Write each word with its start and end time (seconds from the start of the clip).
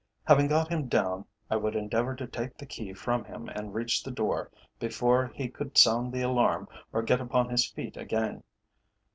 Having 0.25 0.47
got 0.47 0.67
him 0.69 0.87
down, 0.87 1.25
I 1.47 1.57
would 1.57 1.75
endeavour 1.75 2.15
to 2.15 2.25
take 2.25 2.57
the 2.57 2.65
key 2.65 2.91
from 2.91 3.23
him 3.23 3.47
and 3.49 3.75
reach 3.75 4.01
the 4.01 4.09
door 4.09 4.49
before 4.79 5.27
he 5.27 5.47
could 5.47 5.77
sound 5.77 6.11
the 6.11 6.23
alarm 6.23 6.67
or 6.91 7.03
get 7.03 7.21
upon 7.21 7.49
his 7.49 7.67
feet 7.69 7.95
again. 7.97 8.41